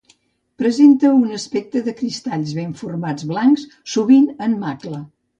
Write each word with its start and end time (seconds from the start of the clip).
Presenta 0.61 1.09
un 1.17 1.35
aspecte 1.39 1.83
de 1.87 1.91
cristalls 1.99 2.53
ben 2.59 2.71
formats 2.79 3.25
blancs, 3.33 3.67
sovint 3.97 4.25
en 4.47 4.57
macla. 4.65 5.03